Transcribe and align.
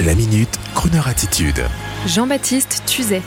La 0.00 0.14
minute, 0.16 0.58
Kroneur 0.74 1.06
attitude. 1.06 1.62
Jean-Baptiste 2.06 2.82
Tuzet. 2.86 3.22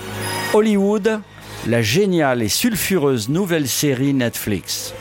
Hollywood, 0.54 1.22
la 1.68 1.82
géniale 1.82 2.42
et 2.42 2.50
sulfureuse 2.50 3.30
nouvelle 3.30 3.68
série 3.68 4.14
Netflix. 4.14 4.94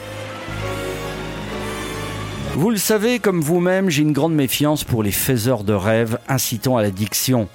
Vous 2.52 2.70
le 2.70 2.76
savez, 2.76 3.18
comme 3.18 3.40
vous-même, 3.40 3.90
j'ai 3.90 4.02
une 4.02 4.12
grande 4.12 4.34
méfiance 4.34 4.84
pour 4.84 5.02
les 5.02 5.10
faiseurs 5.10 5.64
de 5.64 5.72
rêves 5.72 6.18
incitant 6.28 6.76
à 6.76 6.82
l'addiction. 6.82 7.48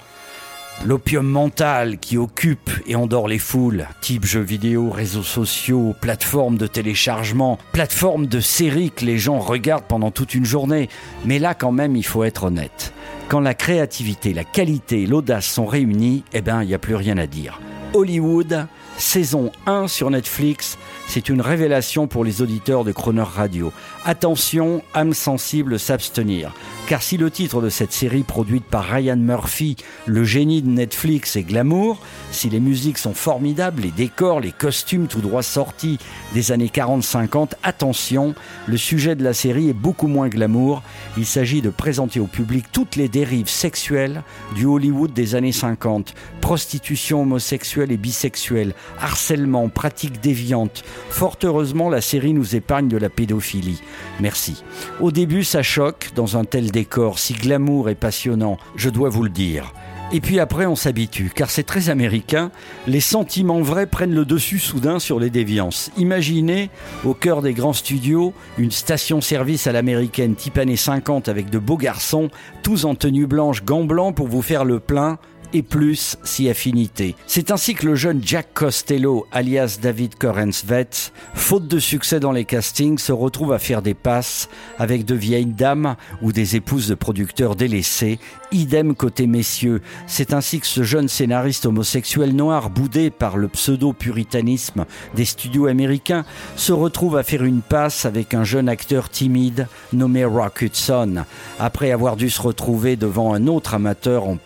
L'opium 0.86 1.26
mental 1.26 1.98
qui 1.98 2.16
occupe 2.16 2.70
et 2.86 2.96
endort 2.96 3.28
les 3.28 3.38
foules, 3.38 3.86
type 4.00 4.24
jeux 4.24 4.40
vidéo, 4.40 4.88
réseaux 4.88 5.22
sociaux, 5.22 5.94
plateformes 6.00 6.56
de 6.56 6.66
téléchargement, 6.66 7.58
plateformes 7.72 8.26
de 8.26 8.40
séries 8.40 8.90
que 8.90 9.04
les 9.04 9.18
gens 9.18 9.40
regardent 9.40 9.84
pendant 9.84 10.10
toute 10.10 10.34
une 10.34 10.46
journée. 10.46 10.88
Mais 11.26 11.38
là, 11.38 11.52
quand 11.52 11.70
même, 11.70 11.96
il 11.96 12.04
faut 12.04 12.24
être 12.24 12.44
honnête. 12.44 12.94
Quand 13.28 13.40
la 13.40 13.52
créativité, 13.52 14.32
la 14.32 14.44
qualité 14.44 15.04
l'audace 15.04 15.44
sont 15.44 15.66
réunies, 15.66 16.24
eh 16.32 16.40
ben, 16.40 16.62
il 16.62 16.68
n'y 16.68 16.74
a 16.74 16.78
plus 16.78 16.96
rien 16.96 17.18
à 17.18 17.26
dire. 17.26 17.60
Hollywood, 17.92 18.66
saison 18.96 19.52
1 19.66 19.86
sur 19.86 20.10
Netflix, 20.10 20.78
c'est 21.06 21.28
une 21.28 21.42
révélation 21.42 22.06
pour 22.06 22.24
les 22.24 22.40
auditeurs 22.40 22.84
de 22.84 22.92
Croner 22.92 23.20
Radio. 23.22 23.70
Attention, 24.06 24.82
âme 24.94 25.12
sensible, 25.12 25.78
s'abstenir. 25.78 26.54
Car 26.90 27.04
si 27.04 27.18
le 27.18 27.30
titre 27.30 27.62
de 27.62 27.68
cette 27.68 27.92
série 27.92 28.24
produite 28.24 28.64
par 28.64 28.82
Ryan 28.82 29.14
Murphy, 29.14 29.76
le 30.06 30.24
génie 30.24 30.60
de 30.60 30.68
Netflix, 30.68 31.36
est 31.36 31.44
glamour, 31.44 32.00
si 32.32 32.50
les 32.50 32.58
musiques 32.58 32.98
sont 32.98 33.14
formidables, 33.14 33.82
les 33.82 33.92
décors, 33.92 34.40
les 34.40 34.50
costumes 34.50 35.06
tout 35.06 35.20
droit 35.20 35.44
sortis 35.44 35.98
des 36.34 36.50
années 36.50 36.66
40-50, 36.66 37.52
attention, 37.62 38.34
le 38.66 38.76
sujet 38.76 39.14
de 39.14 39.22
la 39.22 39.34
série 39.34 39.68
est 39.68 39.72
beaucoup 39.72 40.08
moins 40.08 40.26
glamour. 40.26 40.82
Il 41.16 41.26
s'agit 41.26 41.62
de 41.62 41.70
présenter 41.70 42.18
au 42.18 42.26
public 42.26 42.64
toutes 42.72 42.96
les 42.96 43.08
dérives 43.08 43.48
sexuelles 43.48 44.24
du 44.56 44.66
Hollywood 44.66 45.12
des 45.12 45.36
années 45.36 45.52
50. 45.52 46.12
Prostitution 46.40 47.22
homosexuelle 47.22 47.92
et 47.92 47.98
bisexuelle, 47.98 48.74
harcèlement, 48.98 49.68
pratiques 49.68 50.20
déviantes. 50.20 50.82
Fort 51.08 51.38
heureusement, 51.44 51.88
la 51.88 52.00
série 52.00 52.32
nous 52.32 52.56
épargne 52.56 52.88
de 52.88 52.96
la 52.96 53.10
pédophilie. 53.10 53.80
Merci. 54.18 54.64
Au 54.98 55.12
début, 55.12 55.44
ça 55.44 55.62
choque 55.62 56.10
dans 56.16 56.36
un 56.36 56.44
tel 56.44 56.72
décor 56.72 56.79
si 57.16 57.34
glamour 57.34 57.88
et 57.88 57.94
passionnant, 57.94 58.58
je 58.76 58.90
dois 58.90 59.08
vous 59.08 59.22
le 59.22 59.30
dire. 59.30 59.72
Et 60.12 60.20
puis 60.20 60.40
après, 60.40 60.66
on 60.66 60.74
s'habitue, 60.74 61.30
car 61.32 61.50
c'est 61.50 61.62
très 61.62 61.88
américain. 61.88 62.50
Les 62.88 63.00
sentiments 63.00 63.60
vrais 63.60 63.86
prennent 63.86 64.14
le 64.14 64.24
dessus 64.24 64.58
soudain 64.58 64.98
sur 64.98 65.20
les 65.20 65.30
déviances. 65.30 65.92
Imaginez, 65.96 66.68
au 67.04 67.14
cœur 67.14 67.42
des 67.42 67.54
grands 67.54 67.72
studios, 67.72 68.34
une 68.58 68.72
station-service 68.72 69.68
à 69.68 69.72
l'américaine 69.72 70.34
type 70.34 70.58
années 70.58 70.74
50 70.74 71.28
avec 71.28 71.48
de 71.48 71.60
beaux 71.60 71.76
garçons, 71.76 72.28
tous 72.64 72.86
en 72.86 72.96
tenue 72.96 73.26
blanche, 73.26 73.62
gants 73.62 73.84
blancs 73.84 74.16
pour 74.16 74.26
vous 74.26 74.42
faire 74.42 74.64
le 74.64 74.80
plein, 74.80 75.18
et 75.52 75.62
plus 75.62 76.16
si 76.24 76.48
affinité. 76.48 77.14
C'est 77.26 77.50
ainsi 77.50 77.74
que 77.74 77.86
le 77.86 77.94
jeune 77.94 78.20
Jack 78.24 78.48
Costello, 78.54 79.26
alias 79.32 79.78
David 79.80 80.16
Corensvet, 80.16 80.88
faute 81.34 81.68
de 81.68 81.78
succès 81.78 82.20
dans 82.20 82.32
les 82.32 82.44
castings, 82.44 82.98
se 82.98 83.12
retrouve 83.12 83.52
à 83.52 83.58
faire 83.58 83.82
des 83.82 83.94
passes 83.94 84.48
avec 84.78 85.04
de 85.04 85.14
vieilles 85.14 85.46
dames 85.46 85.96
ou 86.22 86.32
des 86.32 86.56
épouses 86.56 86.88
de 86.88 86.94
producteurs 86.94 87.56
délaissés. 87.56 88.18
Idem 88.52 88.94
côté 88.94 89.26
messieurs. 89.26 89.80
C'est 90.06 90.32
ainsi 90.32 90.60
que 90.60 90.66
ce 90.66 90.82
jeune 90.82 91.08
scénariste 91.08 91.66
homosexuel 91.66 92.34
noir, 92.34 92.70
boudé 92.70 93.10
par 93.10 93.36
le 93.36 93.48
pseudo-puritanisme 93.48 94.86
des 95.14 95.24
studios 95.24 95.66
américains, 95.66 96.24
se 96.56 96.72
retrouve 96.72 97.16
à 97.16 97.22
faire 97.22 97.44
une 97.44 97.62
passe 97.62 98.06
avec 98.06 98.34
un 98.34 98.44
jeune 98.44 98.68
acteur 98.68 99.08
timide 99.08 99.68
nommé 99.92 100.24
Rock 100.24 100.62
Hudson, 100.62 101.24
après 101.58 101.92
avoir 101.92 102.16
dû 102.16 102.28
se 102.30 102.42
retrouver 102.42 102.96
devant 102.96 103.34
un 103.34 103.46
autre 103.46 103.74
amateur 103.74 104.26
en 104.26 104.36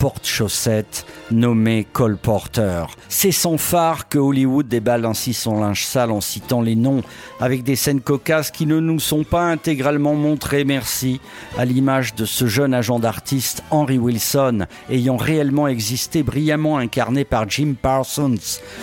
nommé 1.30 1.86
Cole 1.92 2.16
Porter. 2.16 2.84
C'est 3.08 3.32
sans 3.32 3.58
phare 3.58 4.08
que 4.08 4.18
Hollywood 4.18 4.68
déballe 4.68 5.04
ainsi 5.04 5.34
son 5.34 5.60
linge 5.60 5.84
sale 5.84 6.10
en 6.10 6.20
citant 6.20 6.62
les 6.62 6.76
noms 6.76 7.02
avec 7.40 7.62
des 7.62 7.76
scènes 7.76 8.00
cocasses 8.00 8.50
qui 8.50 8.66
ne 8.66 8.80
nous 8.80 9.00
sont 9.00 9.24
pas 9.24 9.44
intégralement 9.44 10.14
montrées, 10.14 10.64
merci, 10.64 11.20
à 11.58 11.64
l'image 11.64 12.14
de 12.14 12.24
ce 12.24 12.46
jeune 12.46 12.74
agent 12.74 12.98
d'artiste 12.98 13.62
Henry 13.70 13.98
Wilson 13.98 14.66
ayant 14.90 15.16
réellement 15.16 15.68
existé, 15.68 16.22
brillamment 16.22 16.78
incarné 16.78 17.24
par 17.24 17.48
Jim 17.48 17.74
Parsons, 17.80 18.34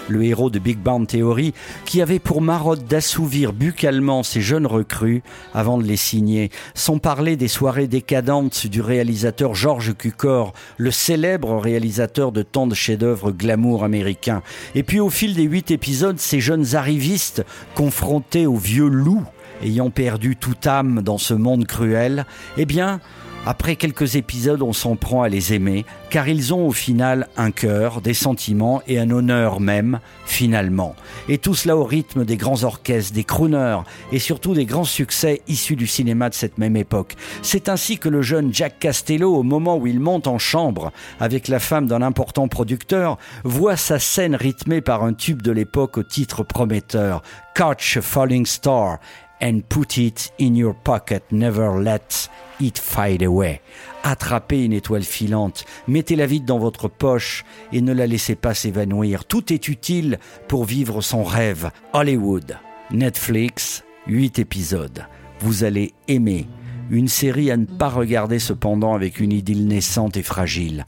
le 0.09 0.23
héros 0.23 0.49
de 0.49 0.59
Big 0.59 0.77
Bang 0.77 1.07
Theory, 1.07 1.53
qui 1.85 2.01
avait 2.01 2.19
pour 2.19 2.41
marotte 2.41 2.85
d'assouvir 2.85 3.53
buccalement 3.53 4.23
ces 4.23 4.41
jeunes 4.41 4.67
recrues 4.67 5.23
avant 5.53 5.77
de 5.77 5.83
les 5.83 5.97
signer, 5.97 6.49
sans 6.73 6.97
parler 6.97 7.35
des 7.35 7.47
soirées 7.47 7.87
décadentes 7.87 8.67
du 8.67 8.81
réalisateur 8.81 9.55
George 9.55 9.95
Cukor, 9.97 10.53
le 10.77 10.91
célèbre 10.91 11.57
réalisateur 11.57 12.00
de 12.07 12.41
tant 12.41 12.67
de 12.67 12.75
chefs-d'œuvre 12.75 13.31
glamour 13.31 13.83
américains. 13.83 14.41
Et 14.75 14.83
puis 14.83 14.99
au 14.99 15.09
fil 15.09 15.35
des 15.35 15.43
huit 15.43 15.71
épisodes, 15.71 16.19
ces 16.19 16.39
jeunes 16.39 16.75
arrivistes 16.75 17.45
confrontés 17.75 18.45
aux 18.45 18.57
vieux 18.57 18.87
loups 18.87 19.25
ayant 19.63 19.89
perdu 19.89 20.35
toute 20.35 20.65
âme 20.67 21.01
dans 21.01 21.17
ce 21.17 21.33
monde 21.33 21.65
cruel, 21.65 22.25
eh 22.57 22.65
bien, 22.65 22.99
après 23.45 23.75
quelques 23.75 24.17
épisodes, 24.17 24.61
on 24.61 24.71
s'en 24.71 24.95
prend 24.95 25.23
à 25.23 25.29
les 25.29 25.53
aimer, 25.53 25.83
car 26.11 26.27
ils 26.27 26.53
ont 26.53 26.67
au 26.67 26.71
final 26.71 27.27
un 27.37 27.49
cœur, 27.49 28.01
des 28.01 28.13
sentiments 28.13 28.83
et 28.87 28.99
un 28.99 29.09
honneur 29.09 29.59
même, 29.59 29.99
finalement. 30.25 30.95
Et 31.27 31.39
tout 31.39 31.55
cela 31.55 31.75
au 31.75 31.83
rythme 31.83 32.23
des 32.23 32.37
grands 32.37 32.63
orchestres, 32.63 33.13
des 33.13 33.23
crooners 33.23 33.79
et 34.11 34.19
surtout 34.19 34.53
des 34.53 34.65
grands 34.65 34.83
succès 34.83 35.41
issus 35.47 35.75
du 35.75 35.87
cinéma 35.87 36.29
de 36.29 36.35
cette 36.35 36.59
même 36.59 36.75
époque. 36.75 37.15
C'est 37.41 37.67
ainsi 37.67 37.97
que 37.97 38.09
le 38.09 38.21
jeune 38.21 38.53
Jack 38.53 38.77
Castello, 38.77 39.35
au 39.35 39.43
moment 39.43 39.75
où 39.75 39.87
il 39.87 39.99
monte 39.99 40.27
en 40.27 40.37
chambre 40.37 40.91
avec 41.19 41.47
la 41.47 41.59
femme 41.59 41.87
d'un 41.87 42.03
important 42.03 42.47
producteur, 42.47 43.17
voit 43.43 43.77
sa 43.77 43.97
scène 43.97 44.35
rythmée 44.35 44.81
par 44.81 45.03
un 45.03 45.13
tube 45.13 45.41
de 45.41 45.51
l'époque 45.51 45.97
au 45.97 46.03
titre 46.03 46.43
prometteur, 46.43 47.23
Catch 47.55 47.97
a 47.97 48.01
Falling 48.01 48.45
Star 48.45 48.99
and 49.41 49.61
put 49.67 49.97
it 49.97 50.31
in 50.39 50.55
your 50.55 50.73
pocket, 50.73 51.23
never 51.31 51.81
let 51.81 52.29
it 52.59 52.77
fade 52.77 53.23
away. 53.23 53.61
Attrapez 54.03 54.63
une 54.63 54.73
étoile 54.73 55.03
filante, 55.03 55.65
mettez-la 55.87 56.25
vite 56.25 56.45
dans 56.45 56.59
votre 56.59 56.87
poche 56.87 57.43
et 57.71 57.81
ne 57.81 57.93
la 57.93 58.07
laissez 58.07 58.35
pas 58.35 58.53
s'évanouir. 58.53 59.25
Tout 59.25 59.51
est 59.51 59.67
utile 59.67 60.19
pour 60.47 60.65
vivre 60.65 61.01
son 61.01 61.23
rêve. 61.23 61.71
Hollywood, 61.93 62.57
Netflix, 62.91 63.83
8 64.07 64.39
épisodes. 64.39 65.05
Vous 65.39 65.63
allez 65.63 65.93
aimer. 66.07 66.47
Une 66.89 67.07
série 67.07 67.51
à 67.51 67.57
ne 67.57 67.65
pas 67.65 67.89
regarder 67.89 68.39
cependant 68.39 68.93
avec 68.93 69.19
une 69.19 69.31
idylle 69.31 69.67
naissante 69.67 70.17
et 70.17 70.23
fragile. 70.23 70.85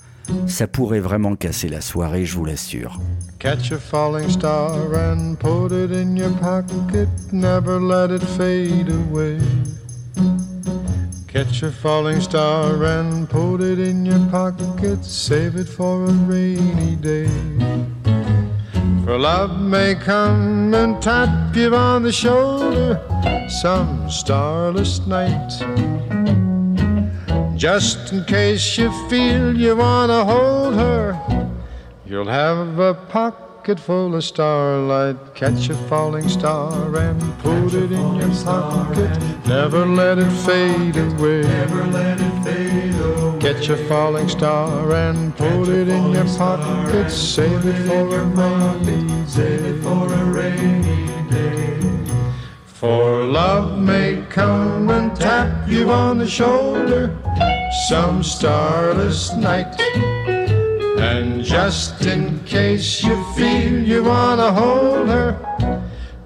Ça 0.47 0.67
pourrait 0.67 0.99
vraiment 0.99 1.35
casser 1.35 1.69
la 1.69 1.81
soirée, 1.81 2.25
je 2.25 2.35
vous 2.35 2.45
l'assure. 2.45 2.99
Catch 3.39 3.71
a 3.71 3.77
falling 3.77 4.29
star 4.29 4.77
and 4.95 5.35
put 5.37 5.71
it 5.71 5.91
in 5.91 6.15
your 6.15 6.31
pocket, 6.39 7.09
never 7.31 7.79
let 7.79 8.09
it 8.09 8.23
fade 8.23 8.89
away. 8.89 9.37
Catch 11.27 11.63
a 11.63 11.71
falling 11.71 12.21
star 12.21 12.83
and 12.85 13.27
put 13.27 13.59
it 13.59 13.79
in 13.79 14.05
your 14.05 14.19
pocket, 14.29 15.03
save 15.03 15.55
it 15.55 15.67
for 15.67 16.05
a 16.05 16.13
rainy 16.27 16.95
day. 16.95 17.27
For 19.03 19.17
love 19.17 19.59
may 19.59 19.95
come 19.95 20.73
and 20.73 21.01
tap 21.01 21.55
you 21.55 21.75
on 21.75 22.03
the 22.03 22.11
shoulder 22.11 23.01
some 23.49 24.09
starless 24.09 25.05
night. 25.05 26.52
Just 27.55 28.11
in 28.11 28.25
case 28.25 28.77
you 28.77 28.91
feel 29.09 29.55
you 29.55 29.75
wanna 29.75 30.25
hold 30.25 30.75
her 30.75 31.43
You'll 32.05 32.27
have 32.27 32.79
a 32.79 32.93
pocket 32.93 33.79
full 33.79 34.13
of 34.13 34.23
starlight. 34.23 35.33
Catch 35.33 35.69
a 35.69 35.75
falling 35.87 36.29
star 36.29 36.95
and 36.95 37.19
put 37.39 37.73
it 37.73 37.91
in 37.91 38.15
your 38.17 38.29
pocket. 38.43 39.09
Never 39.47 39.85
let 39.85 40.19
it 40.19 40.29
fade 40.45 40.95
away. 40.95 41.41
Never 41.41 41.85
let 41.87 42.19
it 42.19 42.43
fade 42.43 42.95
away. 43.01 43.39
Catch 43.39 43.69
a 43.69 43.77
falling 43.87 44.29
star 44.29 44.91
and 44.91 45.35
put 45.35 45.69
it 45.69 45.87
in 45.87 46.11
your 46.11 46.25
pocket. 46.37 47.09
Save 47.09 47.65
it 47.65 47.87
for 47.87 48.15
a 48.15 48.25
rainy 48.25 49.07
day. 49.07 49.25
Save 49.25 49.65
it 49.65 49.81
for 49.81 50.13
a 50.13 50.25
rainy 50.25 51.07
day. 51.31 51.92
For 52.83 53.23
love 53.23 53.79
may 53.79 54.25
come 54.29 54.89
and 54.89 55.15
tap 55.15 55.69
you 55.69 55.89
on 55.89 56.17
the 56.17 56.27
shoulder 56.27 57.17
some 57.87 58.21
starless 58.21 59.33
night. 59.37 59.79
And 60.99 61.45
just 61.45 62.05
in 62.05 62.43
case 62.43 63.01
you 63.01 63.23
feel 63.35 63.79
you 63.79 64.03
wanna 64.03 64.51
hold 64.51 65.07
her, 65.07 65.39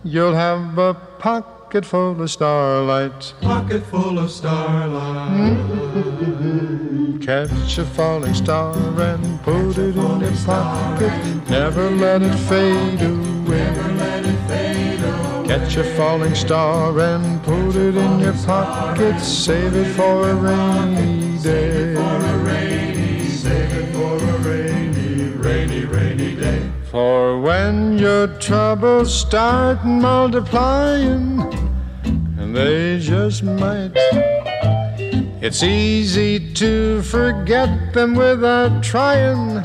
you'll 0.04 0.34
have 0.34 0.80
a 0.80 0.96
pocket 1.20 1.86
full 1.86 2.20
of 2.20 2.32
starlight. 2.32 3.36
Pocket 3.42 3.86
full 3.86 4.18
of 4.18 4.32
starlight. 4.32 5.58
Mm-hmm. 5.62 7.20
Catch 7.20 7.78
a 7.78 7.86
falling 7.86 8.34
star 8.34 8.74
and 9.00 9.44
put 9.44 9.78
it 9.78 9.96
in 9.96 10.22
your 10.22 10.32
pocket. 10.44 11.14
Never 11.52 11.92
let 11.92 12.24
it 12.24 12.36
fade 12.50 13.04
away. 13.04 13.67
Catch 15.48 15.78
a 15.78 15.84
falling 15.96 16.36
star 16.36 17.00
and 17.00 17.42
put 17.44 17.74
it 17.78 17.96
in 17.96 18.20
your 18.20 18.34
pocket. 18.34 19.18
Save 19.22 19.76
it 19.76 19.94
for 19.96 20.30
a 20.30 20.36
rainy 20.36 21.38
day. 21.38 21.96
Save 23.30 23.74
it 23.74 23.94
for 23.94 24.18
a 24.18 24.38
rainy, 24.40 25.30
rainy, 25.38 25.86
rainy 25.86 26.36
day. 26.36 26.62
For 26.92 27.40
when 27.40 27.98
your 27.98 28.28
troubles 28.40 29.18
start 29.18 29.86
multiplying, 29.86 31.40
and 32.38 32.54
they 32.54 33.00
just 33.00 33.42
might, 33.42 33.94
it's 35.42 35.64
easy 35.64 36.54
to 36.56 37.02
forget 37.04 37.94
them 37.94 38.16
without 38.16 38.84
trying. 38.84 39.64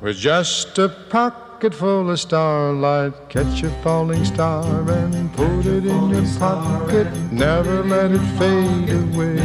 With 0.00 0.16
just 0.16 0.78
a 0.78 0.88
pocket 0.88 1.41
full 1.70 2.10
of 2.10 2.18
starlight, 2.18 3.28
catch 3.28 3.62
a 3.62 3.70
falling 3.84 4.24
star 4.24 4.64
and 4.90 5.32
put 5.32 5.64
it 5.64 5.86
in 5.86 6.08
your 6.10 6.26
pocket. 6.36 7.06
Never 7.30 7.84
let 7.84 8.10
it 8.10 8.26
fade 8.36 8.90
away. 8.90 9.38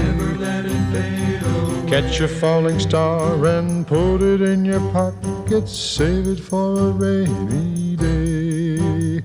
Catch 1.88 2.20
a 2.22 2.28
falling 2.28 2.80
star 2.80 3.46
and 3.46 3.86
put 3.86 4.24
it 4.24 4.42
in 4.42 4.66
your 4.66 4.80
pocket. 4.92 5.70
Save 5.70 6.28
it 6.28 6.40
for 6.40 6.80
a 6.80 6.92
rainy 6.92 7.96
day. 7.96 9.22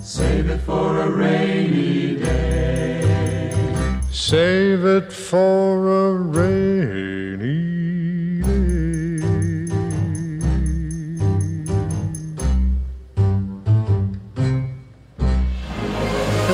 Save 0.00 0.48
it 0.48 0.60
for 0.62 1.00
a 1.00 1.10
rainy 1.10 2.16
day. 2.16 3.52
Save 4.10 4.86
it 4.86 5.12
for 5.12 6.08
a 6.08 6.12
rainy 6.14 7.01